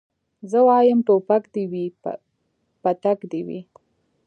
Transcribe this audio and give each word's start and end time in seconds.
زه 0.49 0.59
وايم 0.67 0.99
ټوپک 1.07 1.43
دي 1.53 1.63
وي 1.71 1.85
پتک 2.83 3.19
دي 3.31 3.41
وي 3.47 3.59